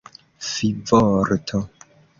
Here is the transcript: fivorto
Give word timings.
fivorto 0.53 1.59